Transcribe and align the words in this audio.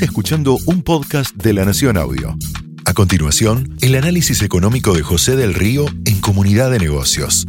Escuchando 0.00 0.56
un 0.64 0.82
podcast 0.82 1.36
de 1.36 1.52
La 1.52 1.66
Nación 1.66 1.98
Audio. 1.98 2.34
A 2.86 2.94
continuación, 2.94 3.76
el 3.82 3.94
análisis 3.94 4.40
económico 4.40 4.94
de 4.94 5.02
José 5.02 5.36
del 5.36 5.52
Río 5.52 5.84
en 6.06 6.18
Comunidad 6.22 6.70
de 6.70 6.78
Negocios. 6.78 7.46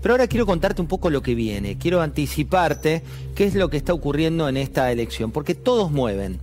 Pero 0.00 0.14
ahora 0.14 0.28
quiero 0.28 0.46
contarte 0.46 0.80
un 0.80 0.86
poco 0.86 1.10
lo 1.10 1.22
que 1.22 1.34
viene, 1.34 1.76
quiero 1.76 2.00
anticiparte 2.00 3.02
qué 3.34 3.46
es 3.46 3.56
lo 3.56 3.70
que 3.70 3.78
está 3.78 3.92
ocurriendo 3.92 4.48
en 4.48 4.56
esta 4.56 4.92
elección, 4.92 5.32
porque 5.32 5.56
todos 5.56 5.90
mueven. 5.90 6.38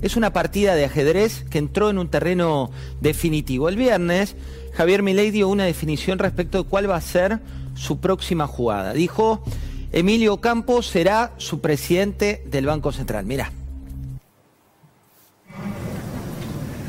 Es 0.00 0.16
una 0.16 0.32
partida 0.32 0.76
de 0.76 0.84
ajedrez 0.84 1.44
que 1.50 1.58
entró 1.58 1.90
en 1.90 1.98
un 1.98 2.08
terreno 2.08 2.70
definitivo. 3.00 3.68
El 3.68 3.76
viernes, 3.76 4.36
Javier 4.74 5.02
Milei 5.02 5.32
dio 5.32 5.48
una 5.48 5.64
definición 5.64 6.20
respecto 6.20 6.62
de 6.62 6.68
cuál 6.68 6.88
va 6.88 6.96
a 6.96 7.00
ser 7.00 7.40
su 7.80 7.98
próxima 7.98 8.46
jugada. 8.46 8.92
Dijo, 8.92 9.42
Emilio 9.90 10.40
Campos 10.40 10.86
será 10.86 11.32
su 11.38 11.60
presidente 11.60 12.44
del 12.46 12.66
Banco 12.66 12.92
Central. 12.92 13.24
Mira. 13.24 13.50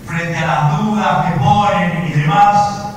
Frente 0.06 0.38
a 0.38 0.48
las 0.48 0.78
dudas 0.80 1.26
que 1.26 1.40
ponen 1.40 2.08
y 2.08 2.20
demás, 2.20 2.94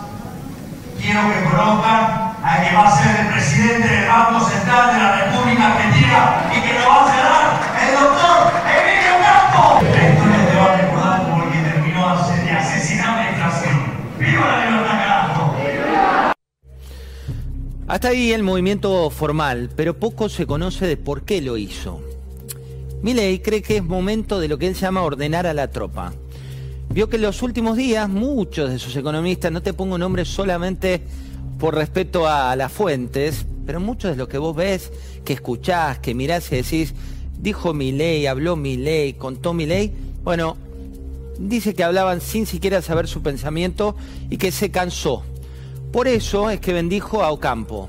quiero 1.01 1.20
que 1.20 1.45
conozcan 1.48 2.34
a 2.42 2.59
quien 2.60 2.74
va 2.77 2.88
a 2.88 2.98
ser 3.01 3.20
el 3.20 3.32
presidente 3.32 3.87
del 3.87 4.09
Banco 4.09 4.40
Central 4.45 4.95
de 4.95 5.01
la 5.01 5.16
República 5.16 5.74
Argentina 5.74 6.51
y 6.52 6.60
que 6.60 6.80
lo 6.80 6.88
va 6.88 7.04
a 7.04 7.15
cerrar 7.15 7.45
el 7.80 7.95
doctor 7.95 8.63
Hasta 17.87 18.09
ahí 18.09 18.33
el 18.33 18.43
movimiento 18.43 19.11
formal, 19.11 19.69
pero 19.77 19.98
poco 19.98 20.30
se 20.30 20.46
conoce 20.46 20.87
de 20.87 20.96
por 20.96 21.23
qué 21.23 21.43
lo 21.43 21.59
hizo. 21.59 22.01
Milley 23.02 23.41
cree 23.41 23.60
que 23.60 23.76
es 23.76 23.85
momento 23.85 24.41
de 24.41 24.49
lo 24.49 24.57
que 24.57 24.68
él 24.68 24.74
llama 24.74 25.02
ordenar 25.02 25.46
a 25.46 25.52
la 25.52 25.71
tropa. 25.71 26.15
Vio 26.88 27.10
que 27.10 27.16
en 27.16 27.23
los 27.23 27.43
últimos 27.43 27.76
días 27.76 28.09
muchos 28.09 28.71
de 28.71 28.79
sus 28.79 28.96
economistas, 28.96 29.52
no 29.52 29.63
te 29.63 29.74
pongo 29.74 29.99
nombres 29.99 30.29
solamente 30.29 31.02
por 31.59 31.74
respeto 31.74 32.26
a 32.26 32.57
las 32.57 32.73
fuentes, 32.73 33.45
pero 33.66 33.80
muchos 33.80 34.13
de 34.13 34.16
lo 34.16 34.29
que 34.29 34.38
vos 34.38 34.57
ves, 34.57 34.91
que 35.23 35.35
escuchás, 35.35 35.98
que 35.98 36.15
mirás 36.15 36.51
y 36.52 36.57
decís, 36.57 36.95
dijo 37.38 37.74
mi 37.74 37.93
ley, 37.93 38.26
habló 38.26 38.57
mi 38.57 38.79
ley, 38.79 39.13
contó 39.13 39.52
mi 39.52 39.66
ley, 39.66 39.93
bueno, 40.23 40.57
dice 41.38 41.74
que 41.74 41.85
hablaban 41.85 42.23
sin 42.23 42.46
siquiera 42.46 42.80
saber 42.80 43.09
su 43.09 43.21
pensamiento 43.21 43.95
y 44.30 44.38
que 44.38 44.52
se 44.52 44.71
cansó. 44.71 45.23
Por 45.95 46.09
eso 46.09 46.50
es 46.50 46.59
que 46.59 46.73
bendijo 46.73 47.23
a 47.23 47.30
Ocampo. 47.30 47.88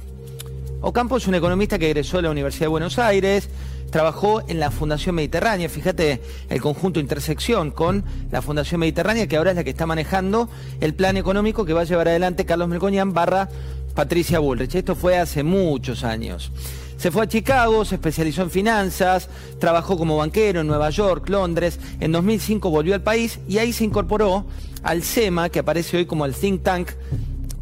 Ocampo 0.82 1.18
es 1.18 1.26
un 1.26 1.34
economista 1.34 1.80
que 1.80 1.88
egresó 1.88 2.18
de 2.18 2.24
la 2.24 2.30
Universidad 2.30 2.66
de 2.66 2.68
Buenos 2.68 3.00
Aires, 3.00 3.50
trabajó 3.90 4.48
en 4.48 4.60
la 4.60 4.70
Fundación 4.70 5.16
Mediterránea, 5.16 5.68
fíjate 5.70 6.22
el 6.50 6.62
conjunto 6.62 7.00
intersección 7.00 7.72
con 7.72 8.04
la 8.30 8.44
Fundación 8.44 8.82
Mediterránea, 8.82 9.26
que 9.26 9.38
ahora 9.38 9.50
es 9.50 9.56
la 9.56 9.64
que 9.64 9.72
está 9.72 9.88
manejando 9.88 10.50
el 10.82 10.94
plan 10.94 11.18
económico 11.18 11.66
que 11.66 11.74
va 11.74 11.82
a 11.82 11.86
llevar 11.86 12.08
adelante 12.08 12.46
Carlos 12.46 12.68
Melcoñán 12.68 13.12
barra 13.12 13.50
Patricia 13.96 14.38
Bullrich. 14.38 14.76
Esto 14.76 14.96
fue 14.96 15.18
hace 15.18 15.42
muchos 15.42 16.04
años. 16.04 16.52
Se 16.98 17.10
fue 17.10 17.24
a 17.24 17.28
Chicago, 17.28 17.86
se 17.86 17.96
especializó 17.96 18.44
en 18.44 18.52
finanzas, 18.52 19.30
trabajó 19.58 19.98
como 19.98 20.18
banquero 20.18 20.62
en 20.62 20.68
Nueva 20.68 20.92
York, 20.92 21.28
Londres. 21.28 21.80
En 22.00 22.12
2005 22.12 22.70
volvió 22.70 22.94
al 22.94 23.02
país 23.02 23.40
y 23.48 23.58
ahí 23.58 23.74
se 23.74 23.84
incorporó 23.84 24.46
al 24.84 25.02
SEMA, 25.02 25.50
que 25.50 25.58
aparece 25.58 25.98
hoy 25.98 26.06
como 26.06 26.28
el 26.28 26.36
think 26.36 26.62
tank 26.62 26.90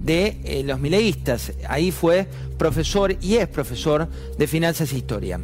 de 0.03 0.37
eh, 0.43 0.63
los 0.63 0.79
mileístas. 0.79 1.53
Ahí 1.67 1.91
fue 1.91 2.27
profesor 2.57 3.15
y 3.21 3.35
es 3.35 3.47
profesor 3.47 4.07
de 4.37 4.47
finanzas 4.47 4.93
e 4.93 4.97
historia. 4.97 5.39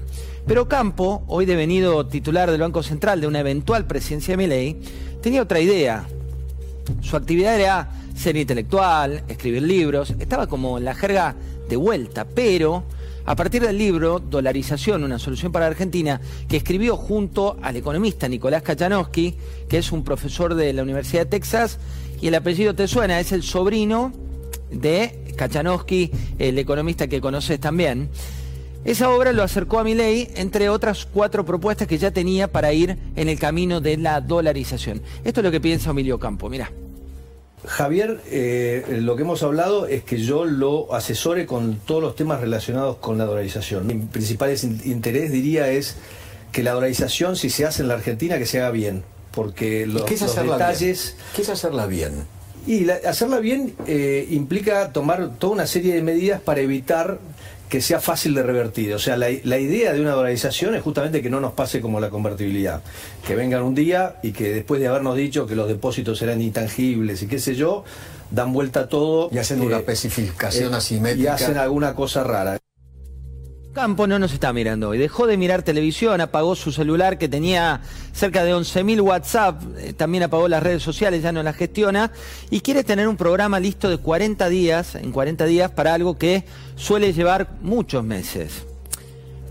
Pero 0.46 0.68
Campo, 0.68 1.24
hoy 1.28 1.46
devenido 1.46 2.06
titular 2.06 2.52
del 2.52 2.62
Banco 2.62 2.84
Central 2.84 3.22
de 3.22 3.28
una 3.28 3.40
eventual 3.40 3.88
presidencia 3.88 4.34
de 4.34 4.38
Milei, 4.38 4.78
tenía 5.22 5.42
otra 5.42 5.60
idea. 5.60 6.08
Su 7.02 7.16
actividad 7.16 7.60
era 7.60 7.92
ser 8.16 8.36
intelectual, 8.36 9.24
escribir 9.28 9.64
libros, 9.64 10.14
estaba 10.20 10.48
como 10.48 10.78
en 10.78 10.86
la 10.86 10.96
jerga 10.96 11.36
de 11.70 11.76
vuelta, 11.76 12.26
pero 12.26 12.84
a 13.26 13.36
partir 13.36 13.62
del 13.62 13.78
libro 13.78 14.20
Dolarización, 14.20 15.04
una 15.04 15.20
solución 15.20 15.52
para 15.52 15.68
Argentina, 15.68 16.20
que 16.48 16.58
escribió 16.58 16.98
junto 16.98 17.58
al 17.62 17.76
economista 17.76 18.28
Nicolás 18.28 18.64
Kachanowski, 18.64 19.36
que 19.70 19.78
es 19.78 19.92
un 19.92 20.04
profesor 20.04 20.56
de 20.56 20.74
la 20.74 20.82
Universidad 20.82 21.24
de 21.24 21.30
Texas, 21.30 21.78
y 22.22 22.28
el 22.28 22.36
apellido 22.36 22.74
te 22.74 22.88
suena, 22.88 23.20
es 23.20 23.32
el 23.32 23.44
sobrino 23.44 24.12
de 24.72 25.34
Kachanowski, 25.36 26.12
el 26.38 26.58
economista 26.58 27.08
que 27.08 27.22
conoces 27.22 27.60
también. 27.60 28.10
Esa 28.86 29.10
obra 29.10 29.34
lo 29.34 29.44
acercó 29.44 29.80
a 29.80 29.84
mi 29.84 29.94
ley, 29.94 30.32
entre 30.36 30.70
otras 30.70 31.06
cuatro 31.06 31.46
propuestas 31.46 31.88
que 31.88 31.98
ya 31.98 32.12
tenía 32.12 32.48
para 32.48 32.72
ir 32.72 32.98
en 33.16 33.28
el 33.28 33.38
camino 33.38 33.82
de 33.82 33.98
la 33.98 34.22
dolarización. 34.22 35.02
Esto 35.26 35.42
es 35.42 35.44
lo 35.44 35.52
que 35.52 35.60
piensa 35.60 35.90
Emilio 35.90 36.18
Campo, 36.18 36.50
mira. 36.50 36.72
Javier, 37.66 38.22
eh, 38.28 39.00
lo 39.02 39.18
que 39.18 39.24
hemos 39.24 39.44
hablado 39.44 39.86
es 39.86 40.04
que 40.04 40.18
yo 40.18 40.46
lo 40.46 40.94
asesore 40.94 41.46
con 41.46 41.76
todos 41.80 42.02
los 42.02 42.16
temas 42.16 42.40
relacionados 42.40 42.98
con 42.98 43.18
la 43.18 43.26
dolarización. 43.26 43.86
Mi 43.86 43.96
principal 43.96 44.56
interés, 44.86 45.32
diría, 45.32 45.70
es 45.70 45.98
que 46.54 46.64
la 46.64 46.72
dolarización, 46.72 47.36
si 47.36 47.50
se 47.50 47.66
hace 47.66 47.82
en 47.82 47.90
la 47.90 47.96
Argentina, 47.96 48.38
que 48.38 48.46
se 48.46 48.60
haga 48.60 48.72
bien. 48.72 49.04
Porque 49.32 49.86
los, 49.86 50.04
¿Qué 50.04 50.14
es 50.14 50.22
los 50.22 50.36
detalles... 50.36 51.16
Bien? 51.16 51.28
¿Qué 51.36 51.42
es 51.42 51.50
hacerla 51.50 51.86
bien? 51.86 52.26
Y 52.68 52.90
hacerla 52.90 53.40
bien 53.40 53.74
eh, 53.88 54.28
implica 54.30 54.92
tomar 54.92 55.38
toda 55.38 55.54
una 55.54 55.68
serie 55.68 55.96
de 55.96 56.02
medidas 56.02 56.42
para 56.42 56.62
evitar 56.62 57.20
que 57.70 57.82
sea 57.82 58.00
fácil 58.00 58.34
de 58.34 58.44
revertir. 58.44 58.94
O 58.94 59.00
sea, 59.00 59.16
la, 59.16 59.30
idea 59.30 59.94
de 59.94 60.02
una 60.02 60.12
dolarización 60.12 60.76
es 60.76 60.82
justamente 60.82 61.22
que 61.22 61.30
no 61.30 61.40
nos 61.40 61.54
pase 61.54 61.82
como 61.82 62.00
la 62.00 62.10
convertibilidad. 62.10 62.82
Que 63.26 63.36
vengan 63.36 63.62
un 63.62 63.76
día 63.76 64.16
y 64.24 64.32
que 64.32 64.52
después 64.52 64.82
de 64.82 64.88
habernos 64.88 65.16
dicho 65.16 65.46
que 65.46 65.56
los 65.56 65.68
depósitos 65.68 66.22
eran 66.24 66.42
intangibles 66.42 67.22
y 67.22 67.28
qué 67.28 67.40
sé 67.40 67.56
yo, 67.56 67.84
dan 68.32 68.54
vuelta 68.54 68.90
todo. 68.90 69.30
Y 69.32 69.38
hacen 69.38 69.62
una 69.62 69.78
eh, 69.78 69.80
especificación 69.80 70.74
eh, 70.74 70.78
asimétrica. 70.78 71.24
Y 71.24 71.28
hacen 71.28 71.58
alguna 71.58 71.94
cosa 71.94 72.24
rara. 72.24 72.58
Campo 73.74 74.08
no 74.08 74.18
nos 74.18 74.34
está 74.34 74.52
mirando 74.52 74.90
hoy. 74.90 74.98
Dejó 74.98 75.28
de 75.28 75.38
mirar 75.38 75.62
televisión, 75.62 76.20
apagó 76.22 76.56
su 76.56 76.72
celular 76.72 77.20
que 77.20 77.30
tenía 77.30 77.82
cerca 78.14 78.44
de 78.44 78.52
11.000 78.54 79.00
WhatsApp, 79.02 79.62
eh, 79.78 79.94
también 79.94 80.24
apagó 80.24 80.48
las 80.48 80.64
redes 80.64 80.82
sociales, 80.82 81.22
ya 81.22 81.32
no 81.32 81.44
las 81.44 81.56
gestiona 81.56 82.12
y 82.50 82.62
quiere 82.62 82.84
tener 82.84 83.08
un 83.08 83.16
programa 83.16 83.60
listo 83.60 83.88
de 83.88 83.98
40 83.98 84.50
días, 84.50 84.96
en 84.96 85.12
40 85.12 85.46
días 85.46 85.70
para 85.70 85.94
algo 85.94 86.18
que 86.18 86.46
suele 86.76 87.14
llevar 87.14 87.52
muchos 87.62 88.04
meses. 88.04 88.66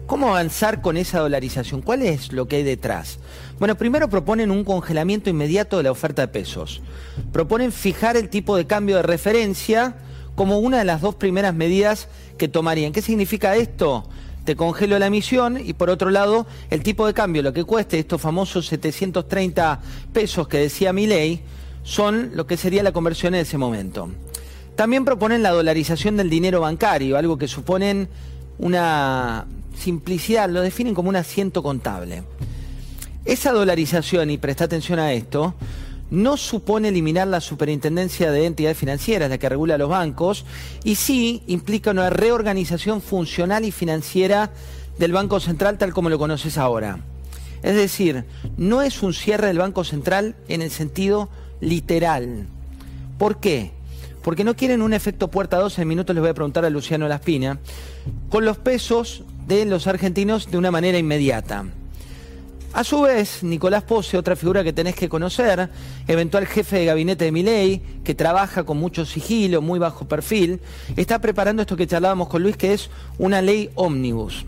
¿Cómo 0.09 0.31
avanzar 0.31 0.81
con 0.81 0.97
esa 0.97 1.21
dolarización? 1.21 1.81
¿Cuál 1.81 2.03
es 2.03 2.33
lo 2.33 2.49
que 2.49 2.57
hay 2.57 2.63
detrás? 2.65 3.21
Bueno, 3.61 3.77
primero 3.77 4.09
proponen 4.09 4.51
un 4.51 4.65
congelamiento 4.65 5.31
inmediato 5.31 5.77
de 5.77 5.85
la 5.85 5.93
oferta 5.93 6.23
de 6.23 6.29
pesos. 6.29 6.83
Proponen 7.31 7.71
fijar 7.71 8.17
el 8.17 8.31
tipo 8.31 8.57
de 8.57 8.67
cambio 8.67 8.97
de 8.97 9.03
referencia 9.03 9.95
como 10.39 10.61
una 10.61 10.79
de 10.79 10.85
las 10.85 11.01
dos 11.01 11.17
primeras 11.17 11.53
medidas 11.53 12.07
que 12.37 12.47
tomarían. 12.47 12.93
¿Qué 12.93 13.03
significa 13.03 13.57
esto? 13.57 14.09
Te 14.45 14.55
congelo 14.55 14.97
la 15.01 15.07
emisión 15.07 15.59
y 15.59 15.73
por 15.73 15.91
otro 15.91 16.11
lado 16.11 16.47
el 16.71 16.85
tipo 16.85 17.09
de 17.09 17.13
cambio, 17.13 17.43
lo 17.43 17.53
que 17.53 17.65
cueste 17.65 17.99
estos 17.99 18.21
famosos 18.21 18.69
730 18.69 19.81
pesos 20.13 20.47
que 20.47 20.59
decía 20.59 20.93
mi 20.93 21.09
ley, 21.09 21.43
son 21.83 22.31
lo 22.35 22.47
que 22.47 22.57
sería 22.57 22.85
la 22.85 22.93
conversión 22.93 23.35
en 23.35 23.41
ese 23.41 23.59
momento. 23.59 24.11
También 24.77 25.05
proponen 25.05 25.43
la 25.43 25.51
dolarización 25.51 26.17
del 26.17 26.31
dinero 26.31 26.61
bancario, 26.61 27.19
algo 27.19 27.37
que 27.37 27.49
suponen 27.49 28.09
una 28.61 29.45
simplicidad, 29.77 30.49
lo 30.49 30.61
definen 30.61 30.95
como 30.95 31.09
un 31.09 31.17
asiento 31.17 31.65
contable. 31.65 32.23
Esa 33.25 33.51
dolarización, 33.51 34.31
y 34.31 34.39
presta 34.39 34.67
atención 34.67 35.01
a 35.01 35.13
esto, 35.13 35.57
no 36.11 36.37
supone 36.37 36.89
eliminar 36.89 37.29
la 37.29 37.41
superintendencia 37.41 38.31
de 38.31 38.47
entidades 38.47 38.79
financieras, 38.79 39.31
la 39.31 39.39
que 39.39 39.49
regula 39.49 39.79
los 39.79 39.89
bancos, 39.89 40.45
y 40.85 40.95
sí 40.95 41.43
implica 41.47 41.91
una 41.91 42.11
reorganización 42.11 43.03
funcional 43.03 43.65
y 43.65 43.73
financiera 43.73 44.51
del 44.99 45.13
Banco 45.13 45.41
Central 45.41 45.79
tal 45.79 45.93
como 45.93 46.11
lo 46.11 46.19
conoces 46.19 46.59
ahora. 46.59 47.01
Es 47.63 47.75
decir, 47.75 48.25
no 48.57 48.83
es 48.83 49.03
un 49.03 49.13
cierre 49.13 49.49
del 49.49 49.59
Banco 49.59 49.85
Central 49.85 50.37
en 50.49 50.63
el 50.63 50.71
sentido 50.71 51.29
literal. 51.61 52.47
¿Por 53.19 53.41
qué? 53.41 53.73
Porque 54.23 54.45
no 54.45 54.57
quieren 54.57 54.83
un 54.83 54.93
efecto 54.93 55.29
puerta 55.29 55.59
2, 55.59 55.79
en 55.79 55.89
minutos 55.89 56.15
les 56.15 56.21
voy 56.21 56.31
a 56.31 56.35
preguntar 56.35 56.65
a 56.65 56.71
Luciano 56.71 57.09
Laspina, 57.09 57.59
con 58.29 58.45
los 58.45 58.59
pesos 58.59 59.25
de 59.47 59.65
los 59.65 59.87
argentinos 59.87 60.51
de 60.51 60.59
una 60.59 60.71
manera 60.71 60.99
inmediata. 60.99 61.65
A 62.73 62.85
su 62.85 63.01
vez, 63.01 63.43
Nicolás 63.43 63.83
Pose, 63.83 64.19
otra 64.19 64.37
figura 64.37 64.63
que 64.63 64.75
tenés 64.75 64.95
que 64.95 65.09
conocer, 65.09 65.71
eventual 66.07 66.47
jefe 66.47 66.79
de 66.79 66.85
gabinete 66.85 67.25
de 67.25 67.33
Miley, 67.33 67.83
que 68.05 68.15
trabaja 68.15 68.65
con 68.65 68.77
mucho 68.77 69.07
sigilo, 69.07 69.63
muy 69.63 69.79
bajo 69.79 70.07
perfil, 70.07 70.61
está 70.97 71.19
preparando 71.19 71.63
esto 71.63 71.77
que 71.77 71.87
charlábamos 71.87 72.29
con 72.29 72.43
Luis, 72.43 72.57
que 72.57 72.75
es 72.75 72.91
una 73.19 73.41
ley 73.41 73.71
ómnibus. 73.75 74.45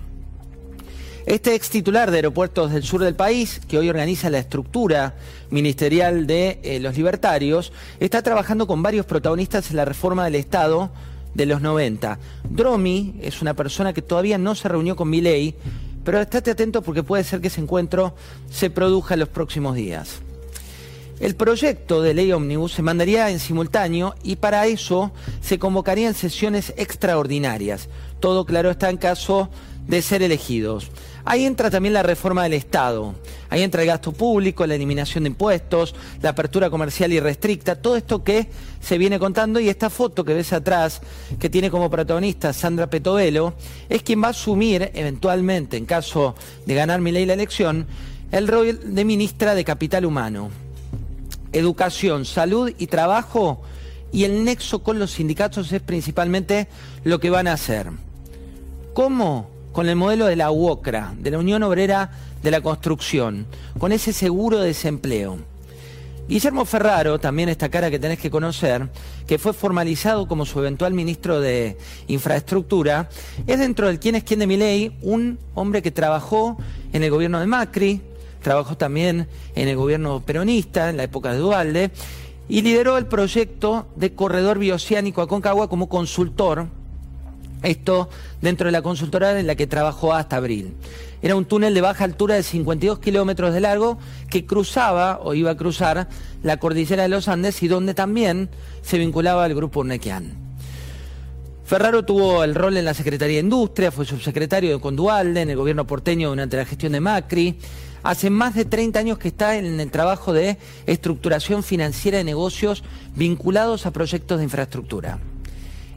Este 1.25 1.55
ex 1.55 1.71
titular 1.71 2.11
de 2.11 2.19
Aeropuertos 2.19 2.73
del 2.73 2.83
Sur 2.83 3.03
del 3.03 3.15
país, 3.15 3.61
que 3.67 3.79
hoy 3.79 3.89
organiza 3.89 4.29
la 4.31 4.39
estructura 4.39 5.15
ministerial 5.51 6.27
de 6.27 6.61
eh, 6.63 6.79
los 6.79 6.97
libertarios, 6.97 7.73
está 8.01 8.23
trabajando 8.23 8.67
con 8.67 8.83
varios 8.83 9.07
protagonistas 9.07 9.71
en 9.71 9.77
la 9.77 9.85
reforma 9.87 10.25
del 10.25 10.35
Estado 10.35 10.91
de 11.35 11.47
los 11.47 11.63
90. 11.63 12.19
Dromi 12.49 13.15
es 13.23 13.41
una 13.43 13.55
persona 13.55 13.93
que 13.93 14.03
todavía 14.03 14.39
no 14.39 14.55
se 14.55 14.69
reunió 14.69 14.97
con 14.97 15.09
Milei, 15.09 15.55
pero 16.05 16.21
estate 16.21 16.53
atento 16.53 16.83
porque 16.83 17.03
puede 17.03 17.25
ser 17.25 17.41
que 17.41 17.49
ese 17.49 17.61
encuentro 17.61 18.15
se 18.51 18.71
produzca 18.71 19.15
en 19.15 19.21
los 19.21 19.29
próximos 19.29 19.75
días. 19.75 20.21
El 21.21 21.37
proyecto 21.37 22.01
de 22.01 22.15
ley 22.15 22.33
ómnibus 22.33 22.73
se 22.73 22.83
mandaría 22.83 23.29
en 23.29 23.41
simultáneo 23.41 24.15
y 24.23 24.37
para 24.37 24.67
eso 24.67 25.13
se 25.43 25.59
convocarían 25.59 26.15
sesiones 26.15 26.73
extraordinarias. 26.79 27.91
Todo 28.21 28.47
claro 28.47 28.71
está 28.71 28.89
en 28.89 28.97
caso 28.97 29.51
de 29.91 30.03
ser 30.03 30.23
elegidos. 30.23 30.91
Ahí 31.25 31.45
entra 31.45 31.71
también 31.71 31.93
la 31.93 32.03
reforma 32.03 32.45
del 32.45 32.55
Estado. 32.55 33.15
Ahí 33.51 33.63
entra 33.63 33.83
el 33.83 33.89
gasto 33.89 34.13
público, 34.13 34.67
la 34.67 34.77
eliminación 34.77 35.25
de 35.25 35.31
impuestos, 35.31 35.95
la 36.23 36.31
apertura 36.31 36.71
comercial 36.71 37.13
y 37.13 37.21
restricta, 37.21 37.83
todo 37.83 37.97
esto 37.97 38.25
que 38.25 38.49
se 38.81 38.97
viene 38.97 39.19
contando 39.19 39.61
y 39.61 39.69
esta 39.69 39.91
foto 39.91 40.25
que 40.25 40.33
ves 40.33 40.53
atrás, 40.53 41.03
que 41.39 41.51
tiene 41.51 41.71
como 41.71 41.91
protagonista 41.91 42.53
Sandra 42.53 42.89
Petovelo, 42.89 43.55
es 43.89 44.03
quien 44.03 44.23
va 44.23 44.29
a 44.29 44.31
asumir 44.31 44.91
eventualmente, 44.95 45.77
en 45.77 45.85
caso 45.85 46.35
de 46.65 46.75
ganar 46.75 47.01
mi 47.01 47.13
ley 47.13 47.27
la 47.27 47.35
elección, 47.35 47.87
el 48.31 48.49
rol 48.49 48.95
de 48.95 49.05
ministra 49.05 49.55
de 49.55 49.65
Capital 49.65 50.07
Humano 50.07 50.51
educación, 51.53 52.25
salud 52.25 52.73
y 52.79 52.87
trabajo 52.87 53.61
y 54.13 54.25
el 54.25 54.45
nexo 54.45 54.83
con 54.83 54.99
los 54.99 55.13
sindicatos 55.13 55.73
es 55.73 55.83
principalmente 55.83 56.69
lo 57.05 57.21
que 57.21 57.31
van 57.31 57.47
a 57.47 57.55
hacer. 57.55 57.89
¿Cómo? 58.93 59.51
Con 59.73 59.89
el 59.89 59.97
modelo 59.97 60.27
de 60.27 60.37
la 60.37 60.51
UOCRA, 60.51 61.15
de 61.19 61.31
la 61.31 61.39
Unión 61.39 61.63
Obrera 61.63 62.11
de 62.43 62.51
la 62.51 62.61
Construcción, 62.61 63.47
con 63.79 63.93
ese 63.93 64.13
seguro 64.13 64.59
de 64.59 64.69
desempleo. 64.69 65.39
Guillermo 66.29 66.65
Ferraro, 66.65 67.19
también 67.19 67.49
esta 67.49 67.69
cara 67.69 67.91
que 67.91 67.99
tenés 67.99 68.19
que 68.19 68.31
conocer, 68.31 68.89
que 69.27 69.39
fue 69.39 69.53
formalizado 69.53 70.29
como 70.29 70.47
su 70.47 70.61
eventual 70.61 70.95
ministro 70.95 71.41
de 71.41 71.77
Infraestructura, 72.07 73.09
es 73.47 73.59
dentro 73.59 73.89
del 73.89 73.99
quién 73.99 74.15
es 74.15 74.25
quién 74.25 74.41
de 74.41 74.47
mi 74.47 74.57
ley, 74.57 74.97
un 75.03 75.39
hombre 75.55 75.83
que 75.83 75.91
trabajó 75.91 76.57
en 76.93 77.03
el 77.03 77.11
gobierno 77.11 77.41
de 77.41 77.47
Macri, 77.47 78.01
trabajó 78.43 78.77
también 78.77 79.29
en 79.55 79.69
el 79.69 79.77
gobierno 79.77 80.21
peronista, 80.21 80.89
en 80.91 80.97
la 80.97 81.05
época 81.05 81.33
de 81.33 81.39
Dualde, 81.39 81.91
y 82.49 82.63
lideró 82.63 82.97
el 82.97 83.07
proyecto 83.07 83.87
de 83.97 84.15
corredor 84.15 84.59
bioceánico 84.59 85.23
Aconcagua 85.23 85.69
como 85.69 85.89
consultor, 85.89 86.69
esto 87.63 88.09
dentro 88.41 88.67
de 88.67 88.73
la 88.73 88.83
consultora 88.83 89.39
en 89.39 89.47
la 89.47 89.55
que 89.55 89.67
trabajó 89.67 90.15
hasta 90.15 90.37
abril. 90.37 90.75
Era 91.23 91.37
un 91.37 91.45
túnel 91.45 91.75
de 91.75 91.81
baja 91.81 92.05
altura 92.05 92.35
de 92.35 92.43
52 92.43 92.99
kilómetros 92.99 93.53
de 93.53 93.61
largo 93.61 93.99
que 94.29 94.47
cruzaba 94.47 95.21
o 95.23 95.35
iba 95.35 95.51
a 95.51 95.57
cruzar 95.57 96.09
la 96.43 96.57
cordillera 96.59 97.03
de 97.03 97.11
los 97.11 97.29
Andes 97.29 97.63
y 97.63 97.69
donde 97.69 97.95
también 97.95 98.49
se 98.83 98.99
vinculaba 98.99 99.45
al 99.45 99.55
grupo 99.55 99.81
Urnequian. 99.81 100.51
Ferraro 101.65 102.05
tuvo 102.05 102.43
el 102.43 102.55
rol 102.55 102.77
en 102.77 102.85
la 102.85 102.95
Secretaría 102.95 103.37
de 103.37 103.43
Industria, 103.43 103.93
fue 103.93 104.05
subsecretario 104.05 104.73
de 104.73 104.81
Condualde 104.81 105.43
en 105.43 105.51
el 105.51 105.57
gobierno 105.57 105.87
porteño 105.87 106.31
durante 106.31 106.57
la 106.57 106.65
gestión 106.65 106.93
de 106.93 107.01
Macri, 107.01 107.57
Hace 108.03 108.31
más 108.31 108.55
de 108.55 108.65
30 108.65 108.99
años 108.99 109.19
que 109.19 109.29
está 109.29 109.57
en 109.57 109.79
el 109.79 109.91
trabajo 109.91 110.33
de 110.33 110.57
estructuración 110.87 111.63
financiera 111.63 112.19
de 112.19 112.25
negocios 112.25 112.83
vinculados 113.15 113.85
a 113.85 113.91
proyectos 113.91 114.39
de 114.39 114.45
infraestructura. 114.45 115.19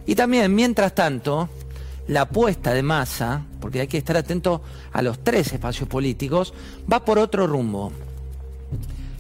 Y 0.06 0.16
también, 0.16 0.54
mientras 0.54 0.94
tanto, 0.96 1.50
la 2.08 2.22
apuesta 2.22 2.74
de 2.74 2.84
masa, 2.84 3.46
porque 3.62 3.82
hay 3.82 3.88
que 3.88 3.98
estar 3.98 4.18
atento 4.18 4.62
a 4.92 5.02
los 5.02 5.24
tres 5.24 5.54
espacios 5.54 5.88
políticos, 5.88 6.54
va 6.92 7.06
por 7.06 7.20
otro 7.20 7.48
rumbo. 7.48 7.92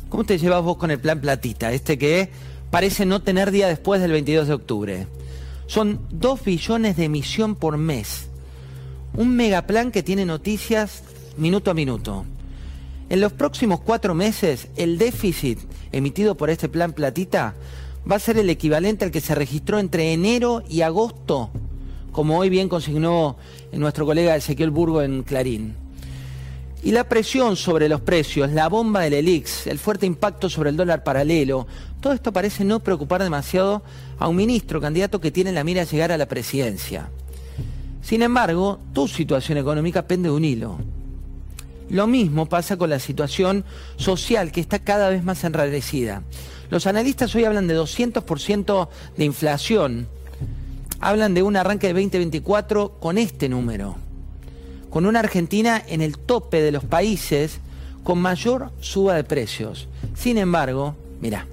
¿Cómo 0.09 0.25
te 0.25 0.37
llevas 0.37 0.63
vos 0.63 0.77
con 0.77 0.91
el 0.91 0.99
plan 0.99 1.21
Platita, 1.21 1.71
este 1.71 1.97
que 1.97 2.29
parece 2.69 3.05
no 3.05 3.21
tener 3.21 3.51
día 3.51 3.67
después 3.67 4.01
del 4.01 4.11
22 4.11 4.47
de 4.47 4.53
octubre? 4.53 5.07
Son 5.65 6.01
2 6.11 6.43
billones 6.43 6.97
de 6.97 7.05
emisión 7.05 7.55
por 7.55 7.77
mes. 7.77 8.27
Un 9.15 9.35
megaplan 9.35 9.91
que 9.91 10.03
tiene 10.03 10.25
noticias 10.25 11.03
minuto 11.37 11.71
a 11.71 11.73
minuto. 11.73 12.25
En 13.09 13.21
los 13.21 13.33
próximos 13.33 13.79
cuatro 13.79 14.15
meses, 14.15 14.67
el 14.75 14.97
déficit 14.97 15.59
emitido 15.91 16.35
por 16.35 16.49
este 16.49 16.69
plan 16.69 16.93
Platita 16.93 17.53
va 18.09 18.17
a 18.17 18.19
ser 18.19 18.37
el 18.37 18.49
equivalente 18.49 19.05
al 19.05 19.11
que 19.11 19.21
se 19.21 19.35
registró 19.35 19.79
entre 19.79 20.13
enero 20.13 20.63
y 20.69 20.81
agosto, 20.81 21.49
como 22.11 22.37
hoy 22.37 22.49
bien 22.49 22.69
consignó 22.69 23.37
nuestro 23.71 24.05
colega 24.05 24.35
Ezequiel 24.35 24.71
Burgo 24.71 25.01
en 25.01 25.23
Clarín. 25.23 25.75
Y 26.83 26.91
la 26.91 27.07
presión 27.07 27.55
sobre 27.55 27.87
los 27.87 28.01
precios, 28.01 28.51
la 28.51 28.67
bomba 28.67 29.01
del 29.01 29.13
ELIX, 29.13 29.67
el 29.67 29.79
fuerte 29.79 30.05
impacto 30.05 30.49
sobre 30.49 30.69
el 30.69 30.75
dólar 30.75 31.03
paralelo, 31.03 31.65
todo 32.01 32.11
esto 32.11 32.33
parece 32.33 32.65
no 32.65 32.81
preocupar 32.81 33.23
demasiado 33.23 33.83
a 34.19 34.27
un 34.27 34.35
ministro 34.35 34.81
candidato 34.81 35.21
que 35.21 35.31
tiene 35.31 35.53
la 35.53 35.63
mira 35.63 35.83
a 35.83 35.85
llegar 35.85 36.11
a 36.11 36.17
la 36.17 36.27
presidencia. 36.27 37.09
Sin 38.01 38.21
embargo, 38.21 38.79
tu 38.91 39.07
situación 39.07 39.57
económica 39.57 40.05
pende 40.05 40.27
de 40.27 40.35
un 40.35 40.43
hilo. 40.43 40.77
Lo 41.89 42.07
mismo 42.07 42.47
pasa 42.47 42.77
con 42.77 42.89
la 42.89 42.99
situación 42.99 43.65
social 43.97 44.51
que 44.51 44.61
está 44.61 44.79
cada 44.79 45.09
vez 45.09 45.23
más 45.23 45.43
enrarecida. 45.43 46.23
Los 46.69 46.87
analistas 46.87 47.35
hoy 47.35 47.45
hablan 47.45 47.67
de 47.67 47.77
200% 47.77 48.89
de 49.17 49.25
inflación. 49.25 50.07
Hablan 50.99 51.33
de 51.33 51.43
un 51.43 51.55
arranque 51.55 51.87
de 51.87 51.93
2024 51.93 52.99
con 52.99 53.17
este 53.17 53.49
número. 53.49 53.95
Con 54.89 55.05
una 55.05 55.19
Argentina 55.19 55.81
en 55.87 56.01
el 56.01 56.17
tope 56.17 56.61
de 56.61 56.71
los 56.71 56.83
países 56.83 57.59
con 58.03 58.19
mayor 58.19 58.71
suba 58.79 59.15
de 59.15 59.23
precios. 59.23 59.87
Sin 60.15 60.37
embargo, 60.37 60.95
mira. 61.21 61.47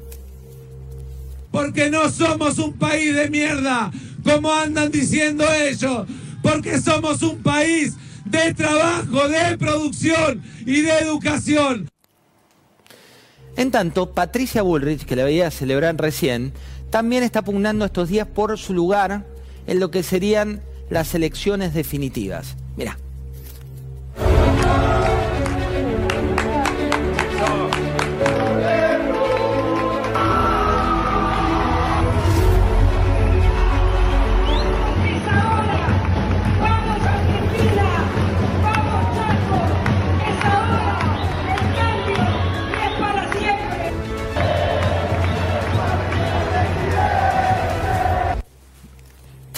Porque 1.50 1.90
no 1.90 2.10
somos 2.10 2.58
un 2.58 2.74
país 2.74 3.14
de 3.14 3.28
mierda, 3.28 3.90
como 4.24 4.52
andan 4.52 4.90
diciendo 4.90 5.44
ellos. 5.52 6.06
Porque 6.42 6.80
somos 6.80 7.22
un 7.22 7.42
país 7.42 7.96
de 8.30 8.54
trabajo, 8.54 9.28
de 9.28 9.58
producción 9.58 10.42
y 10.64 10.82
de 10.82 10.98
educación. 10.98 11.88
En 13.56 13.70
tanto, 13.70 14.12
Patricia 14.12 14.62
Bullrich, 14.62 15.04
que 15.04 15.16
la 15.16 15.24
veía 15.24 15.50
celebrar 15.50 15.96
recién, 15.96 16.52
también 16.90 17.22
está 17.22 17.42
pugnando 17.42 17.84
estos 17.84 18.08
días 18.08 18.26
por 18.26 18.56
su 18.58 18.74
lugar 18.74 19.26
en 19.66 19.80
lo 19.80 19.90
que 19.90 20.02
serían 20.02 20.60
las 20.88 21.14
elecciones 21.14 21.74
definitivas. 21.74 22.56
Mira. 22.76 22.96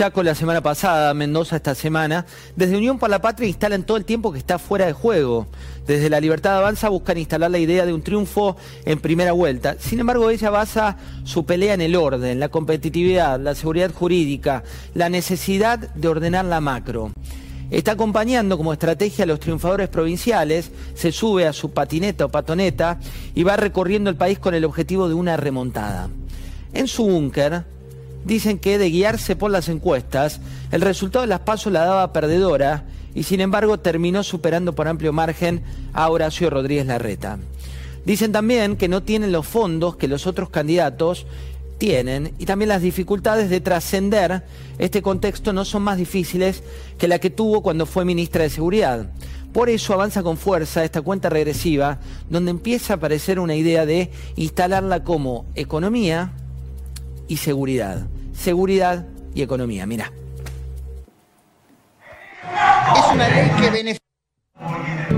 Chaco 0.03 0.25
la 0.25 0.35
semana 0.35 0.61
pasada, 0.61 1.15
Mendoza 1.15 1.55
esta 1.55 1.77
semana, 1.77 2.27
desde 2.57 2.77
Unión 2.77 2.99
por 2.99 3.09
la 3.09 3.23
Patria 3.23 3.49
instalan 3.49 3.85
todo 3.85 3.97
el 3.97 4.05
tiempo 4.05 4.33
que 4.33 4.39
está 4.41 4.59
fuera 4.59 4.85
de 4.87 4.93
juego. 4.93 5.47
Desde 5.87 6.11
La 6.11 6.19
Libertad 6.19 6.59
Avanza 6.59 6.89
buscan 6.89 7.19
instalar 7.19 7.53
la 7.53 7.61
idea 7.61 7.87
de 7.87 7.93
un 7.93 8.03
triunfo 8.03 8.57
en 8.85 8.99
primera 8.99 9.31
vuelta. 9.31 9.77
Sin 9.79 10.01
embargo, 10.01 10.29
ella 10.29 10.51
basa 10.51 10.97
su 11.23 11.47
pelea 11.47 11.75
en 11.75 11.83
el 11.83 11.95
orden, 11.95 12.41
la 12.41 12.49
competitividad, 12.49 13.39
la 13.39 13.55
seguridad 13.55 13.93
jurídica, 13.95 14.65
la 14.93 15.09
necesidad 15.09 15.79
de 15.79 16.09
ordenar 16.09 16.47
la 16.47 16.61
macro. 16.61 17.13
Está 17.71 17.93
acompañando 17.93 18.59
como 18.59 18.73
estrategia 18.73 19.23
a 19.23 19.29
los 19.29 19.39
triunfadores 19.39 19.89
provinciales, 19.89 20.73
se 20.95 21.13
sube 21.13 21.47
a 21.47 21.53
su 21.53 21.71
patineta 21.71 22.25
o 22.25 22.29
patoneta 22.29 22.99
y 23.37 23.45
va 23.45 23.57
recorriendo 23.57 24.11
el 24.11 24.17
país 24.17 24.41
con 24.41 24.55
el 24.55 24.65
objetivo 24.65 25.07
de 25.07 25.15
una 25.15 25.37
remontada. 25.37 26.09
En 26.75 26.89
su 26.89 27.05
búnker, 27.05 27.67
dicen 28.25 28.59
que 28.59 28.79
de 28.79 28.91
guiarse 28.91 29.37
por 29.37 29.51
las 29.51 29.69
encuestas, 29.69 30.41
el 30.71 30.81
resultado 30.81 31.23
de 31.23 31.29
las 31.29 31.41
pasos 31.41 31.73
la 31.73 31.85
daba 31.85 32.13
perdedora 32.13 32.85
y 33.15 33.25
sin 33.25 33.41
embargo 33.41 33.79
terminó 33.79 34.23
superando 34.23 34.75
por 34.75 34.89
amplio 34.89 35.13
margen 35.13 35.63
a 35.93 36.09
Horacio 36.09 36.51
Rodríguez 36.51 36.87
Larreta. 36.87 37.39
Dicen 38.05 38.33
también 38.33 38.77
que 38.77 38.89
no 38.89 39.03
tienen 39.03 39.33
los 39.33 39.47
fondos 39.47 39.97
que 39.97 40.09
los 40.09 40.27
otros 40.27 40.51
candidatos 40.51 41.27
tienen 41.79 42.33
y 42.39 42.47
también 42.47 42.69
las 42.69 42.83
dificultades 42.83 43.51
de 43.51 43.61
trascender 43.61 44.45
este 44.79 45.03
contexto 45.03 45.53
no 45.53 45.65
son 45.65 45.83
más 45.83 45.99
difíciles 45.99 46.63
que 46.99 47.09
la 47.09 47.19
que 47.19 47.31
tuvo 47.31 47.63
cuando 47.63 47.87
fue 47.87 48.05
ministra 48.05 48.43
de 48.43 48.51
Seguridad. 48.51 49.11
Por 49.53 49.69
eso 49.69 49.93
avanza 49.93 50.23
con 50.23 50.39
fuerza 50.39 50.83
esta 50.83 51.03
cuenta 51.03 51.29
regresiva, 51.29 51.99
donde 52.31 52.51
empieza 52.51 52.95
a 52.95 52.97
aparecer 52.97 53.39
una 53.39 53.55
idea 53.55 53.85
de 53.85 54.11
instalarla 54.37 55.05
como 55.05 55.45
economía, 55.55 56.33
y 57.29 57.37
seguridad. 57.37 58.07
Seguridad 58.33 59.07
y 59.35 59.43
economía. 59.43 59.87
Mira. 59.87 60.13
Es 62.97 63.05
una 63.13 63.29
ley 63.29 63.51
que 63.61 63.71
beneficia. 63.71 64.03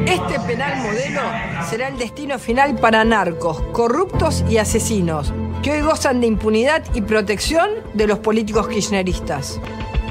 Este 0.06 0.38
penal 0.40 0.76
modelo 0.82 1.20
será 1.68 1.88
el 1.88 1.98
destino 1.98 2.38
final 2.38 2.76
para 2.76 3.04
narcos, 3.04 3.60
corruptos 3.72 4.44
y 4.48 4.58
asesinos. 4.58 5.32
que 5.62 5.72
hoy 5.72 5.80
gozan 5.80 6.20
de 6.20 6.26
impunidad 6.26 6.84
y 6.94 7.00
protección 7.00 7.70
de 7.94 8.06
los 8.06 8.18
políticos 8.18 8.68
kirchneristas. 8.68 9.58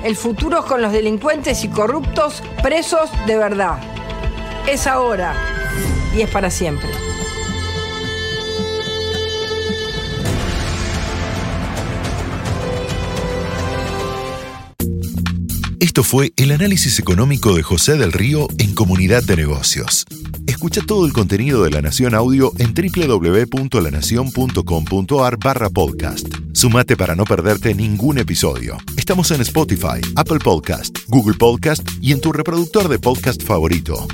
El 0.04 0.16
futuro 0.16 0.60
es 0.62 0.66
con 0.66 0.82
los 0.82 0.92
delincuentes 0.92 1.64
y 1.64 1.68
corruptos 1.68 2.42
presos 2.64 3.12
de 3.28 3.38
verdad. 3.38 3.78
Es 4.68 4.88
ahora 4.88 5.36
y 6.16 6.22
es 6.22 6.30
para 6.32 6.50
siempre. 6.50 6.90
Esto 15.84 16.02
fue 16.02 16.32
el 16.38 16.52
análisis 16.52 16.98
económico 16.98 17.54
de 17.54 17.62
José 17.62 17.98
del 17.98 18.14
Río 18.14 18.48
en 18.58 18.74
Comunidad 18.74 19.22
de 19.22 19.36
Negocios. 19.36 20.06
Escucha 20.48 20.80
todo 20.80 21.06
el 21.06 21.12
contenido 21.12 21.62
de 21.62 21.72
La 21.72 21.82
Nación 21.82 22.16
Audio 22.16 22.54
en 22.58 22.74
www.lanacion.com.ar 22.74 25.38
barra 25.40 25.70
podcast. 25.70 26.26
Sumate 26.54 26.96
para 26.96 27.16
no 27.16 27.26
perderte 27.26 27.74
ningún 27.74 28.18
episodio. 28.18 28.78
Estamos 28.96 29.30
en 29.32 29.42
Spotify, 29.42 30.00
Apple 30.16 30.40
Podcast, 30.40 31.00
Google 31.10 31.36
Podcast 31.38 31.86
y 32.00 32.14
en 32.14 32.22
tu 32.22 32.32
reproductor 32.32 32.88
de 32.88 33.00
podcast 33.00 33.44
favorito. 33.44 34.08